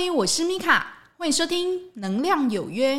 [0.00, 2.94] 嗨，我是米卡，欢迎收听《能量有约》。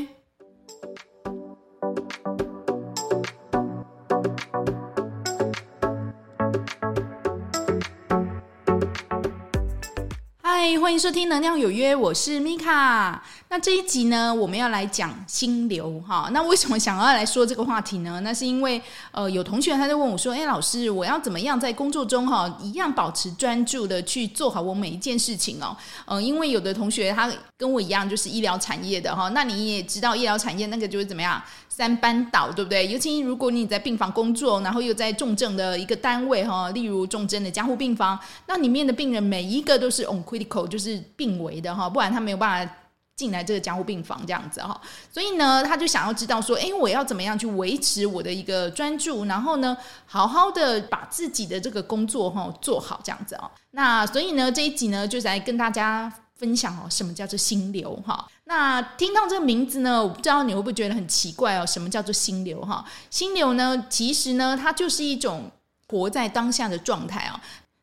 [10.44, 13.24] 嗨，欢迎收听《能量有约》，我是米卡。
[13.52, 16.30] 那这一集呢，我们要来讲心流哈。
[16.32, 18.22] 那为什么想要来说这个话题呢？
[18.24, 18.80] 那是因为
[19.12, 25.76] 呃，有同学他在问我说：“哎，老师，我要怎么样在工作中哈，一样保持专注的去做好我每一件事情哦？”
[26.06, 27.28] 呃，因为有的同学他
[27.58, 29.30] 跟我一样，就是医疗产业的哈。
[29.30, 31.42] 那你也知道，医疗产业那个就是怎么样？
[31.68, 32.88] 三班倒，对不对？
[32.88, 42.74] 尤其如果你在病房工作，然后又在重症的一个单位哈，例如重症的加护病房，那里面的病人每一个都是 on critical，就是病危的哈，不然他没有办法。
[43.20, 44.80] 进来这个加护病房这样子哈，
[45.12, 53.52] 所以呢，他就想要知道说，诶，我要怎么样去维持我的一个专注，然后呢，好好的把自己的这个工作哈做好这样子哦。
[53.72, 58.26] 那所以呢，这一集呢，就是来跟大家分享哦，什么叫做心流哈。
[58.46, 62.86] 那听到这个名字呢，我不知道你会不会觉得很奇怪哦，什么叫做心流哈？
[63.10, 65.52] 心流呢，其实呢，它就是一种
[65.90, 67.42] 活在当下的状态啊。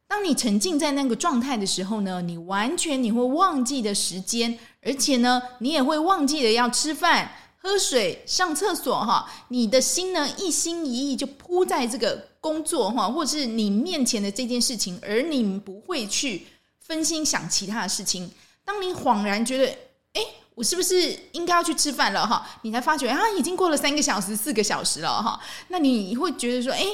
[0.08, 9.28] 当你沉浸在那个状态的时候呢，你完全你会忘记的时间，而且呢，你也会忘记了要吃饭、喝水、上厕所哈。
[9.48, 16.46] 你的心呢，一心一意就扑在这个工作哈，或是你面前的这件事情，而你不会去
[16.78, 18.30] 分心想其他的事情。
[18.64, 19.66] 当你恍然觉得，
[20.12, 20.22] 哎，
[20.54, 22.48] 我是不是应该要去吃饭了哈？
[22.62, 25.40] 你才发觉啊，已经过了三个小时、四个小时了哈。
[25.66, 26.86] 那你会觉得说，哎，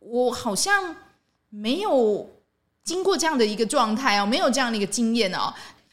[0.00, 0.96] 我好像
[1.50, 2.30] 没有。
[2.84, 5.52] 经过这样的一个状态哦，没有这样的一个经验哦，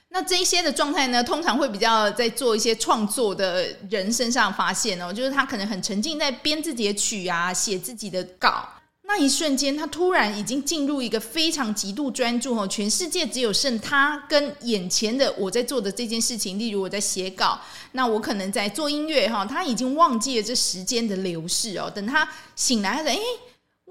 [0.09, 8.67] 那这一些的状态呢，通常会比较在做一些创作的人身上发现哦，就是他可能很沉浸在编自己的曲啊，写自己的稿，
[9.03, 17.58] 那一瞬间他突然已经进入一个非常极度专注哦，全世界只有剩他跟眼前的我在做的这件事情，例如我在写稿，
[17.94, 23.19] 那我可能在做音乐哈，他已经忘记了这时间的流逝哦，等他醒来他的，诶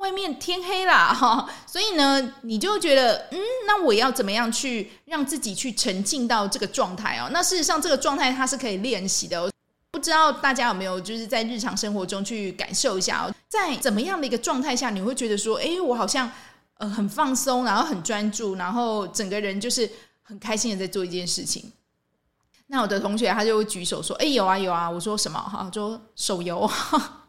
[0.01, 7.29] 外面天黑了 哈，所以呢，你就觉得，嗯，那我要怎么样去让自己去沉浸到这个状态哦？
[7.33, 9.51] 那事实上，这个状态它是可以练习的。
[9.93, 16.31] 不知道大家有没有就是在日常生活中去感受一下哦，在怎么样的一个状态下，你会觉得说，诶，我好像
[16.79, 19.91] 呃很放松，然后很专注，然后整个人就是
[20.23, 21.71] 很开心的在做一件事情。
[22.69, 24.89] 那我的同学他就会举手说，诶，有啊有啊。
[24.89, 25.69] 我说什么哈？
[25.75, 26.71] 说手游。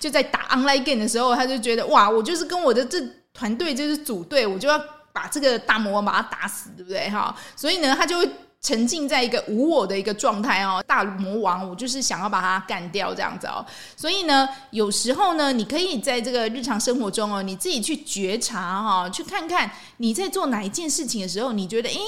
[0.00, 2.98] 就在打 online game 的时候，他就觉得哇，我就是跟我的这
[3.34, 7.36] 团队就是组队，我就要把这个大魔王把他打死，对不对哈？
[7.54, 8.28] 所以呢，他就会
[8.62, 10.82] 沉浸在一个无我的一个状态哦。
[10.86, 13.64] 大魔王，我就是想要把他干掉这样子哦。
[13.94, 22.00] 所以呢，有时候呢，你可以在这个日常生活中哦，你自己去觉察哈，去看看你在做哪一件事情的时候，你觉得诶，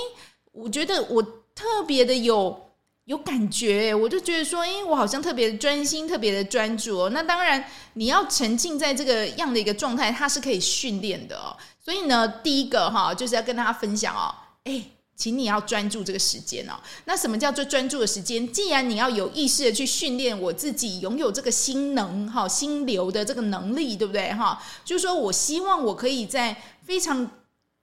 [0.52, 1.22] 我觉得我
[1.54, 2.71] 特别的有。
[3.06, 7.10] 有感觉，我就觉得说，诶，我好像特别的专心，特别的专注哦。
[7.10, 7.64] 那当然，
[7.94, 11.56] 你要沉浸在这个样的一个状态，它是可以训练的哦。
[11.84, 14.32] 所以呢，第一个哈，就是要跟大家分享哦，
[14.64, 16.74] 诶，请你要专注这个时间哦。
[17.04, 18.50] 那什么叫做专注的时间？
[18.52, 24.62] 既然你要有意识的去训练我自己，拥有这个心能哈、心流的这个能力，对不对哈？
[24.84, 27.28] 就是说我希望我可以在非常。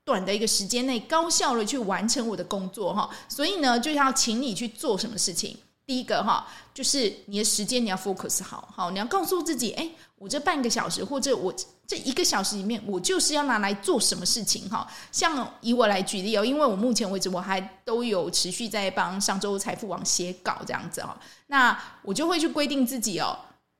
[0.09, 5.55] 短的一个时间内，高效的去完成我的工作哈，所以呢，就要请你去做什么事情。
[5.85, 9.87] 第一个哈，就是你的时间你要 focus 好，好，你要告诉自己，哎，
[10.17, 11.53] 我这半个小时或者我
[11.85, 14.87] 这一个小时里面，我就是要拿来做什么事情哈。
[15.11, 21.15] 像以我来举例哦，因为我目前为止我还都有持续在帮上周财富网写稿这样子哈，
[21.47, 23.37] 那我就会去规定自己哦。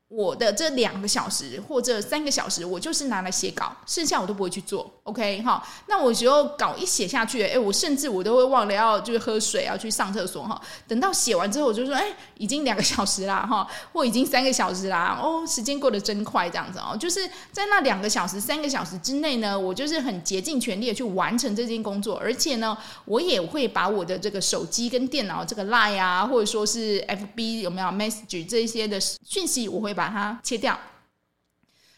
[0.09, 4.91] 我的这两个小时或者三个小时，我就是拿来写稿，剩下我都不会去做。
[5.03, 10.59] OK 哈，那我只有稿一写下去，哎，我甚至我都会忘了要就是喝水，要去上厕所哈。
[10.87, 12.07] 等到写完之后，我就说，哎，
[12.39, 15.19] 已经两个小时啦哈，或已经三个小时啦。
[15.21, 16.97] 哦，时间过得真快，这样子哦。
[16.97, 22.75] 就是在那两个小时、三个小时之内呢，我就是很竭尽全力的去完成这件工作，而且呢，
[23.05, 29.93] 我也会把我的这个手机跟电脑这个 Line 啊，或者说是 FB 有没有 Message 这一些的讯息，我会。
[29.99, 30.79] 把它切掉，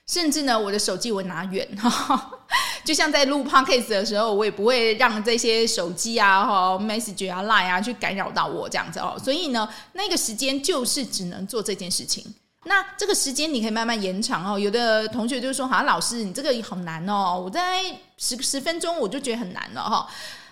[0.07, 2.31] 甚至呢，我的手机我拿远哈，
[2.83, 9.15] 就像在录 podcast 的时候，我也不会让这些手机啊、哈 message 啊、line 啊去干扰到我这样子哦。
[9.23, 12.25] 所以呢，那个时间就是只能做这件事情。
[12.65, 14.59] 那这个时间你可以慢慢延长哦。
[14.59, 17.81] 有的同学就说：“好像老师，你这个好难哦，我在
[18.17, 20.07] 十十分钟我就觉得很难了哈。”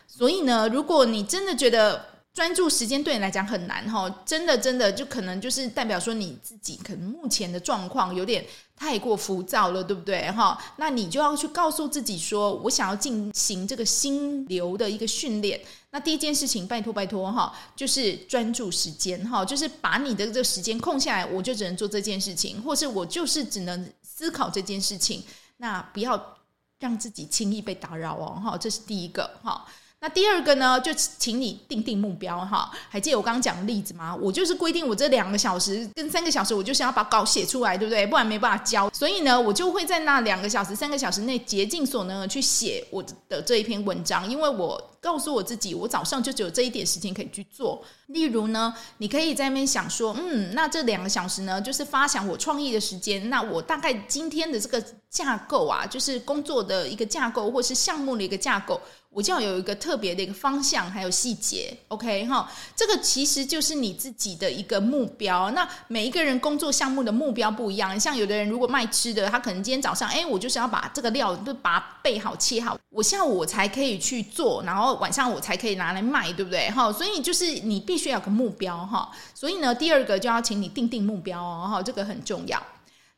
[0.08, 2.04] 所以呢，如果你真的觉得，
[2.40, 8.46] 专注时间对你来讲很难哈，真的真的就可能就是代表说你自己可能目前的状况有点
[8.78, 10.58] 太过浮躁了，对不对哈？
[10.78, 15.60] 那你就要去告诉自己说，我想要进行这个心流的一个训练。
[15.92, 25.22] 那第一件事情，拜托拜托哈，就是专注时间哈，就是把你的这个时间空下来，我就只能做这件事情，或是我就是只能思考这件事情。
[25.58, 26.38] 那不要
[26.80, 29.66] 让自己轻易被打扰哦，哈，这是第一个哈。
[30.02, 32.72] 那第二个呢，就请你定定目标哈。
[32.88, 34.16] 还记得我刚刚讲的例子吗？
[34.16, 38.08] 我就是规定我这两个小时跟三个小时，我就想要把稿写出来，对不对？
[38.08, 38.90] 不然没办法交。
[38.92, 44.82] 所以呢，我就会在那两个小时、三个小时内竭尽所能的去写我的这一篇文章，因为我。
[45.02, 47.82] 告诉我自己，我早上就只有这一点时间可以去做。
[48.08, 53.30] 例如呢，你可以在那边想说，嗯，那这两个小时呢，就是发想我创意的时间。
[53.30, 58.80] 那我大概今天的这个架构啊，就是工作的一个架构，或是项目的一个架构，
[59.10, 61.76] 我就要有一个特别的一个方向，还有细节。
[61.88, 65.50] OK 哈，这个其实就是你自己的一个目标。
[65.52, 74.90] 那每一个人工作项目的目标不一样，像有的人如果卖吃的，他可能今天早上，哎，我就是要把这个料都把它备好、切好，我下午我才可以去做，然后。
[75.00, 76.70] 晚上我才可以拿来卖，对不对？
[76.72, 79.10] 哈，所以就是你必须要有个目标哈。
[79.34, 82.62] 所以呢，第二个就要请你定定目标哦，哈，这个很重要。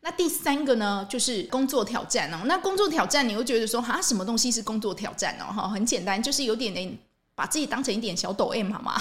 [0.01, 2.41] 那第三个呢，就是工作挑战哦。
[2.45, 5.53] 那工作挑战，你会觉得说，哈，什么东西是工作挑战哦？
[5.53, 6.97] 哈，很简单，就是有点点
[7.35, 8.99] 把自己当成一点小抖 M 好吗？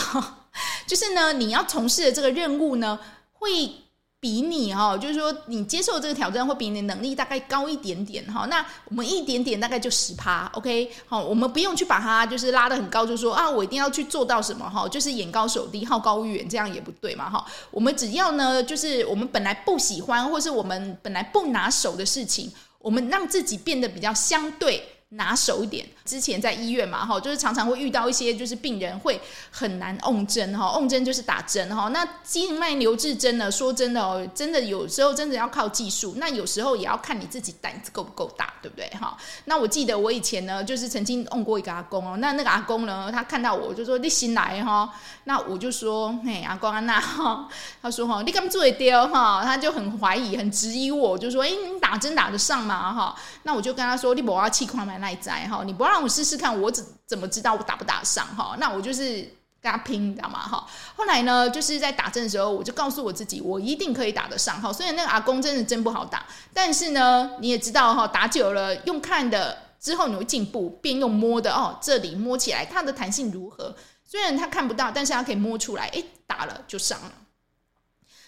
[0.86, 2.98] 就是呢，你要从事的这个任务呢，
[3.32, 3.74] 会。
[4.20, 8.44] 比你哈，就是说你接受这个挑战会比你的能力大概高一点点哈。
[8.50, 17.42] 那我们一点点大概就十趴，OK，好，我们不用去把它就是拉得很高，就说啊，我一定要去做到什么哈，就是眼高手低，好高骛远，这样也不对嘛哈。
[17.70, 24.86] 我们只要呢，就是我们本来不喜欢或是我们本来不拿手的事情，我们让自己变得比较相对。
[25.10, 29.20] 拿手一点，之前在医院嘛，哈，就是常常会遇到一些，就是病人会
[29.50, 31.88] 很难瓮针，哈，瓮针就是打针，哈。
[31.88, 33.50] 那静脉留置针呢？
[33.50, 38.88] 说真的哦，真的有时候真的要靠技术，那有时候也要看你自己胆子够不够大，对不对？
[38.90, 39.16] 哈。
[39.46, 44.88] 那我记得我以前呢，就是曾经瓮过一个阿公哦，那那个阿公呢，他看到我就说你新来哈，
[45.24, 47.48] 那我就说嘿阿公啊那哈，
[47.82, 53.16] 他说哈你干嘛做一丢哈，他就很怀疑，很质疑我，就说哎你打针打得上吗哈？
[53.42, 58.56] 那我就跟他说你不要气狂来在哈，你不让我试试看，我怎怎么知道我打不打上哈？
[58.58, 59.28] 那我就是
[59.60, 60.38] 跟他拼，你知道吗？
[60.40, 60.66] 哈，
[60.96, 64.72] 后来呢，就是在打针的时候，我就告诉我自己，我一定可以打得上哈。
[64.72, 66.24] 虽然那个阿公真的真不好打，
[66.54, 73.74] 但是呢，你也知道哈，打久了用看的之后你会进步，变用摸的哦，这里摸起来它的弹性如何？
[74.04, 77.12] 虽然他看不到，但是他可以摸出来，诶，打了就上了。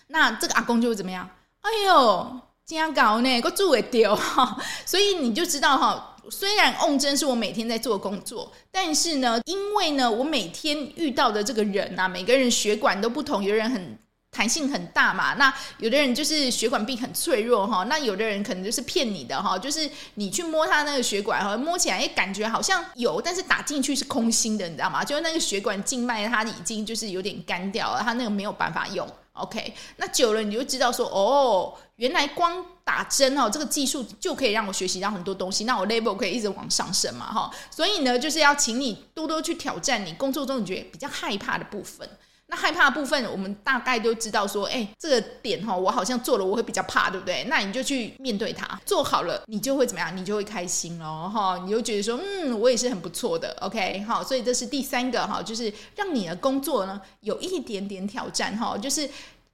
[0.06, 1.28] 那这个阿公就会怎么样？
[1.62, 6.11] 哎呦，这样搞呢，个猪会丢哈，所以你就知道哈。
[6.30, 13.98] 虽然瓮针是我每天在做工作，但是呢，因为呢，我每天遇到的这个人啊，每个人血管都不同，有人很
[14.30, 25.04] 弹性很大嘛，那有的人就是血管壁很脆弱哈，那有的人可能就是骗你的哈，就是你去摸他那个血管哈，摸起来诶感觉好像有，但是打进去是空心的，你知道吗？
[25.04, 29.06] 就是那个血管静脉它已经就是有点干掉了，它那个没有办法用。
[29.34, 31.72] OK，那久了你就知道说，哦，
[32.02, 37.48] 原来光打针哦，这个技术就可以让我学习到很多东西，那我 level 可以一直往上升嘛，哈。
[37.70, 42.08] 所以呢，就是要请你多多去挑战你工作中你觉得比较害怕的部分。
[42.48, 47.44] 那害怕的部分，我们大概都知道说，哎，这个点哈，我好像做了我会比较怕，对不对？
[47.44, 50.14] 那你就去面对它，做好了，你就会怎么样？
[50.16, 59.08] 你就会开心了，哈，你就觉得说，嗯，我也是很不错的，OK，好，所以这是第三个哈，就是让你的工作呢有一点点挑战哈，就是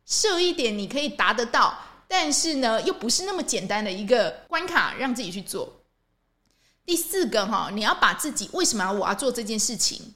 [0.07, 1.79] 设一点你可以达得到，
[2.09, 5.85] 但是呢又不是那么简单的一个关卡，让自己去做。
[6.85, 10.15] 第四个哈，你要把自己为什么我要做这件事情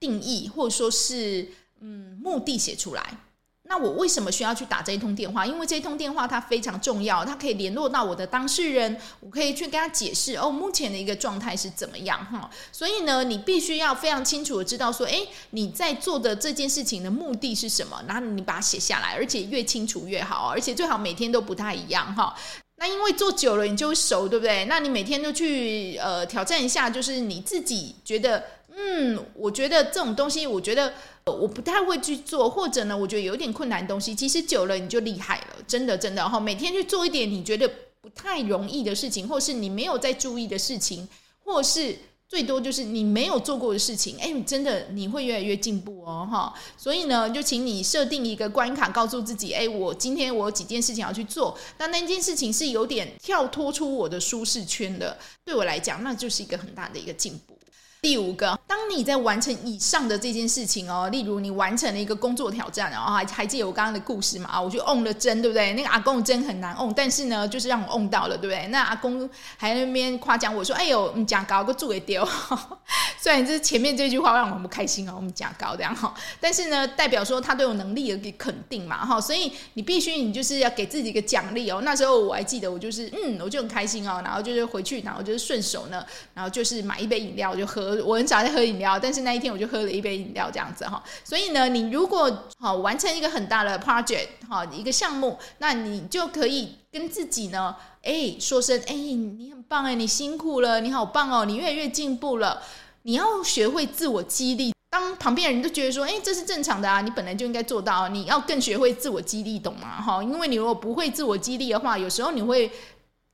[0.00, 1.52] 定义，或者说是。
[1.84, 3.18] 嗯，目的写出来。
[3.64, 5.46] 那我为什么需要去打这一通电话？
[5.46, 12.50] 因为这一通电话它非常重要，它可以联络到我的当事人，我可以去跟他解释哦，目前的一个状态是怎么样哈。
[12.70, 18.02] 所以呢，你必须要非常清楚的知道说，诶，你在做的这件事情的目的是什么？
[18.06, 22.34] 然后你把它写下来，而且越清楚越好，而且最好每天都不太一样哈。
[22.76, 24.64] 那因为做久了你就熟，对不对？
[24.64, 28.44] 那你每天都去呃挑战一下，就是你自己觉得，
[28.82, 30.92] 嗯，我觉得这种东西，我觉得。
[31.24, 36.40] 我不太会去做，或者呢，我觉得有点困难的东西，其实久了你就厉害了，真的真的哈。
[36.40, 37.70] 每天去做一点你觉得
[38.00, 41.08] 不太容易的事情，或是你没有在注意的事情，
[41.44, 41.96] 或是
[42.28, 46.52] 最多就是你没有做过的事情，哎，真的你会越来越进步哦哈。
[46.76, 57.56] 所以呢，就请你设定一个关卡，告诉自己，哎，我今天我有几件事情要去做，但那件事情是有点跳脱出我的舒适圈的，对我来讲，那就是一个很大的一个进步。
[58.00, 58.58] 第五个。
[58.96, 64.48] 你在完成以上的这件事情哦，例如你完成了一个工作挑战，然后还还记得我刚刚的故事嘛？
[64.50, 65.72] 啊我就瓮了针，对不对？
[65.72, 68.66] 那个阿公针很难瓮，但是呢，就是让我瓮到了，对不对？
[68.68, 72.26] 那阿公还在那边夸奖我说：“哎呦，你讲高个柱也丢。
[73.18, 81.80] ”虽然这前面这句话让我们不开心哦，我们讲高这样哈，但是呢，代表说他对我能力有个肯定嘛哈，所以你必须你就是要给自己一个奖励哦。
[81.82, 88.02] 那时候我还记得，我就是嗯，我就很开心哦，然后就是回去，然后就是顺手呢，然后就是买一杯饮料就喝。
[88.04, 91.02] 我很少在喝饮，但是那一天我就喝了一杯饮料这样子哈。
[91.24, 102.62] 所以呢，你如果好完成一个很大的 project 哈，一个项目，那你就可以跟自己呢，哎，说声哎，你很棒哎，你辛苦了，你好棒哦，你越来越进步了。
[103.02, 104.72] 你要学会自我激励。
[104.90, 108.08] 当旁边人都觉得说，哎，这是正常的啊，你本来就应该做到。
[108.08, 110.00] 你要更学会自我激励，懂吗？
[110.02, 112.70] 哈，因为你如果不会自我激励的话，有时候你会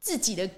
[0.00, 0.48] 自己的。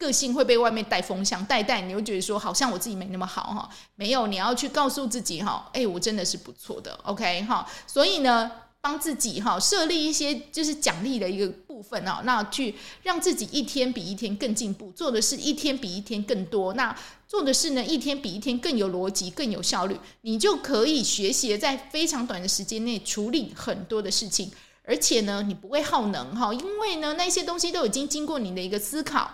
[0.00, 7.42] 个性会被外面带风向带带，你会觉得说好像我自己没那么好哈，没有，你要去告诉自己哈，哎，我真的是不错的，OK？
[7.42, 16.96] 哈，所以呢，帮自己哈设立一些就是奖励的一个部分哦，那去让自己一天比一天更进步，做的是一天比一天更多，那
[17.28, 24.50] 做的是呢一天比一天更有逻辑、更有效率，你就可以学习在非常短的时间内处理很多的事情，
[24.82, 29.30] 而且呢，你不会耗能哈，因为呢那些东西都已经经过你的一个思考。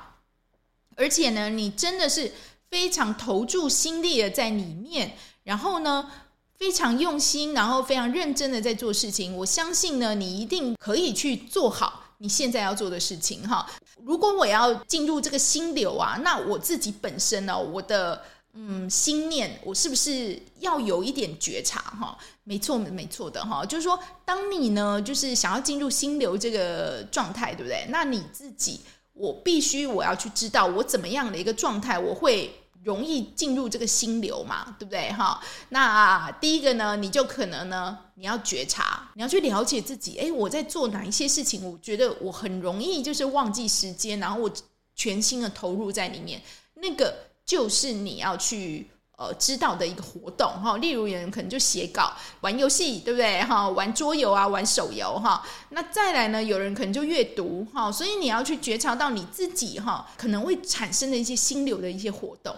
[0.97, 2.33] 而且呢，你真的是
[2.71, 5.13] 非常投注心力的在里面，
[5.45, 6.11] 然后呢，
[6.59, 9.37] 非常用心，然后非常认真的在做事情。
[9.37, 13.71] 我相信呢，你一定可以去做好你现在要做的事情哈。
[14.05, 18.23] 如果我要进入这个心流啊，那我自己本身呢，我的
[18.55, 22.17] 嗯心念，我是不是要有一点觉察哈？
[22.45, 23.67] 没错，没错的哈。
[23.67, 27.87] 就是说，当你呢，就是想要进入心流这个状态，对不对？
[27.91, 28.81] 那你自己。
[29.17, 32.55] 我必须我要去知道我怎么样的一个状态，我会
[32.85, 35.41] 容易进入这个心流嘛，对不对哈？
[35.71, 44.51] 那第一个呢，你就可能呢，你要觉察，你要去了解自己，哎，我在做哪一些事情，我觉得我很容易就是忘记时间，然后我
[44.95, 46.41] 全心的投入在里面，
[46.75, 48.91] 那个就是你要去。
[49.17, 53.67] 呃，知道的一个活动哈，例如有人可能就写稿、玩游戏，对不对哈？
[53.71, 55.43] 玩桌游啊，玩手游哈。
[55.71, 57.91] 那再来呢，有人可能就阅读哈。
[57.91, 62.55] 所以你要去觉察到你自己哈，可能会产生的一些心流的一些活动。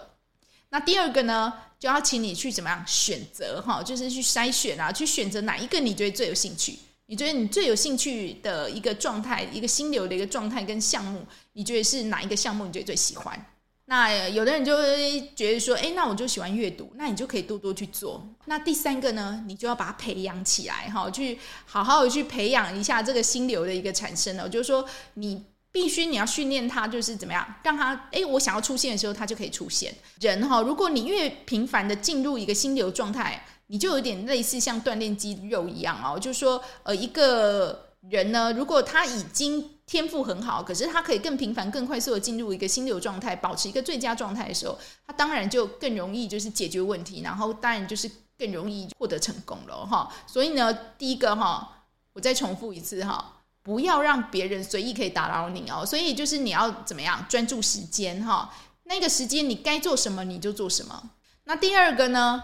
[0.71, 6.77] 那第二个呢，就要请你去怎么样选择哈，就是去筛选啊，去选择哪一个你觉得最有兴趣？
[7.05, 12.65] 你觉得你最有兴趣的一个状态，一个心流的一个状态跟项目，你觉得是哪一个项目？
[12.65, 13.45] 你觉得最喜欢？
[13.89, 18.23] 那有的人就会觉得说，诶，那我就喜欢阅读，那你就可以多多去做。
[18.45, 24.47] 那第三个呢，你就要把它培养起来，哈，去好好的去培养一下这个心流的一个产生了。
[24.47, 29.91] 就是说，你必须你要训练它，就是怎么样让它，诶，我想要出现的时候，它就可以出现。
[30.19, 36.19] 人哈，如果你越频繁的进入一个心流状态，你就有点类似像锻炼肌肉一样哦。
[36.19, 44.77] 就是说，呃，一个人呢，如果他已经天赋很好，可是他可以更频繁、更快速的进入一个心流状态，保持一个最佳状态的时候，
[45.07, 50.07] 他当然就更容易就是解决问题，然后当然就是更容易获得成功了哈。
[50.27, 55.83] 所以呢，第一个哈，我再重复一次哈，不要让别人随意可以打扰你哦。
[55.83, 58.53] 所以就是你要怎么样专注时间哈，
[58.83, 61.09] 那个时间你该做什么你就做什么。
[61.45, 62.43] 那第二个呢，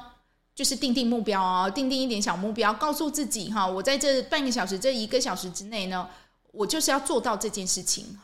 [0.56, 6.10] 就是定定目标哦，定定一点小目标，告诉自己哈，我在这半个小时、这一个小时之内呢。
[6.56, 8.18] 我就是要做到这件事情。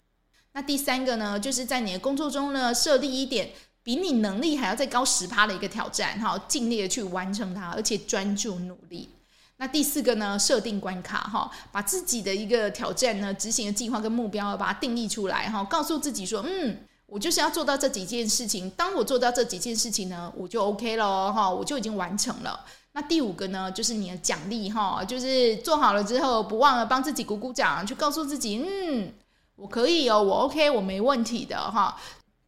[0.53, 3.51] 那第三个呢，就是在你的工作中呢，设立一点
[3.83, 9.09] 比你能力还要再高十趴的一个挑战，哈，尽力的去完成它，而且专注努力。
[9.57, 18.69] 那第四个呢，设定关卡，哈，把自己的一个挑战呢，执行的计划跟目标，把它定义出来，哈，告诉自己说，嗯，我就是要做到这几件事情。
[18.71, 22.65] 当我做到这几件事情呢，我就 OK 了，哈，我就已经完成了。
[22.93, 29.13] 那第五个呢，就是你的奖励哈，就是做好了之后，不忘了帮自己鼓鼓掌，去告诉自己，嗯，
[29.55, 31.97] 我可以哦，我 OK，我没问题的哈。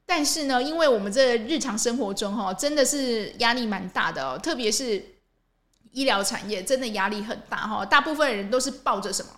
[0.05, 5.01] 但是呢，因为我们这日常生活中哈，真的是压力蛮大的哦，特别是
[5.91, 7.85] 医疗产业，真的压力很大哈。
[7.85, 9.31] 大部分人都是抱着什么？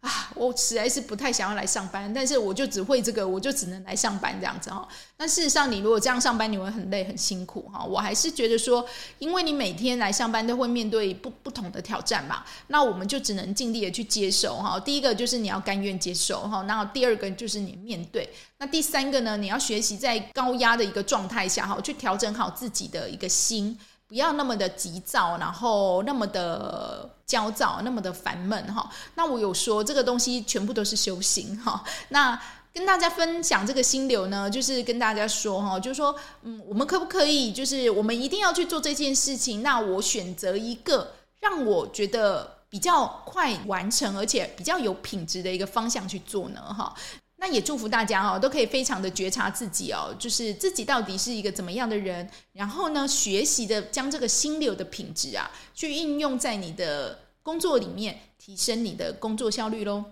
[0.00, 4.86] 啊，我实在是不太想要来上班，但是我就只会这个，我就只能来上班这样子哈。
[5.16, 7.84] 那事实上，你如果这样上班，你会很累很辛苦哈。
[7.84, 8.86] 我还是觉得说，
[9.18, 14.78] 因为你每天来上班都会面对不不同的挑战嘛，那我们就只能尽力的去接受哈。
[14.78, 23.76] 第一个就是你要甘愿接受哈，然后第二个就是你面对，那第三个呢，你要学习在高压的一个状态下哈，去调整好自己的一个心。
[24.08, 28.90] 不要那么的急躁，然后那么的焦躁，那么的烦闷哈。
[29.14, 31.84] 那我有说这个东西全部都是修行哈。
[32.08, 32.40] 那
[32.72, 39.62] 跟大家分享这个心流呢，就是跟大家说哈，就是说，嗯，我们可不可以，就是我们一定要去做这件事情？
[39.62, 46.60] 那我选择一个让我觉得比较快完成，而且比较有品质的一个方向去做呢？
[46.60, 46.94] 哈，
[47.40, 60.04] 那也祝福大家哦，都可以非常的觉察自己哦，就是自己到底是一个怎么样的人，然后呢，学习的将这个心流的品质啊，去应用在你的工作里面，提升你的工作效率喽。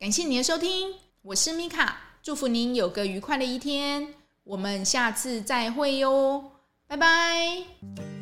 [0.00, 6.50] 感谢您的收听，我是米卡，祝福您有个愉快的一天，我们下次再会哟，
[6.86, 8.21] 拜拜。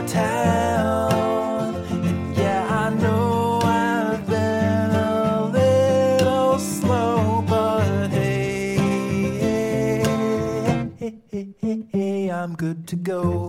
[12.91, 13.40] to go.